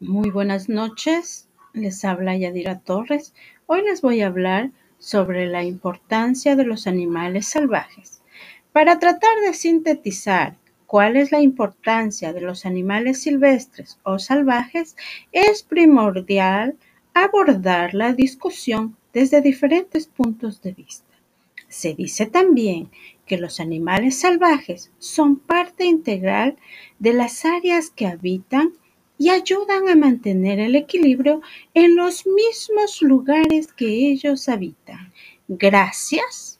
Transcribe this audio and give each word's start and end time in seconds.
Muy 0.00 0.30
buenas 0.30 0.68
noches, 0.68 1.48
les 1.72 2.04
habla 2.04 2.36
Yadira 2.36 2.78
Torres. 2.78 3.34
Hoy 3.66 3.82
les 3.82 4.00
voy 4.00 4.20
a 4.20 4.28
hablar 4.28 4.70
sobre 5.00 5.46
la 5.46 5.64
importancia 5.64 6.54
de 6.54 6.62
los 6.62 6.86
animales 6.86 7.48
salvajes. 7.48 8.22
Para 8.70 9.00
tratar 9.00 9.40
de 9.44 9.54
sintetizar 9.54 10.56
cuál 10.86 11.16
es 11.16 11.32
la 11.32 11.40
importancia 11.40 12.32
de 12.32 12.42
los 12.42 12.64
animales 12.64 13.22
silvestres 13.22 13.98
o 14.04 14.20
salvajes, 14.20 14.96
es 15.32 15.64
primordial 15.64 16.76
abordar 17.12 17.92
la 17.92 18.12
discusión 18.12 18.96
desde 19.12 19.40
diferentes 19.40 20.06
puntos 20.06 20.62
de 20.62 20.74
vista. 20.74 21.12
Se 21.66 21.94
dice 21.94 22.26
también 22.26 22.88
que 23.26 23.36
los 23.36 23.58
animales 23.58 24.20
salvajes 24.20 24.92
son 25.00 25.40
parte 25.40 25.86
integral 25.86 26.56
de 27.00 27.14
las 27.14 27.44
áreas 27.44 27.90
que 27.90 28.06
habitan 28.06 28.74
y 29.18 29.30
ayudan 29.30 29.88
a 29.88 29.96
mantener 29.96 30.60
el 30.60 30.76
equilibrio 30.76 31.42
en 31.74 31.96
los 31.96 32.26
mismos 32.26 33.02
lugares 33.02 33.72
que 33.72 34.10
ellos 34.10 34.48
habitan. 34.48 35.12
Gracias 35.48 36.57